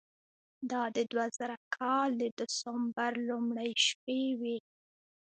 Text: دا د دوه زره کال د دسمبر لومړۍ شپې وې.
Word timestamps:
دا 0.71 0.83
د 0.95 0.97
دوه 1.11 1.25
زره 1.37 1.57
کال 1.75 2.09
د 2.21 2.23
دسمبر 2.39 3.11
لومړۍ 3.29 3.71
شپې 3.87 4.21
وې. 4.39 4.57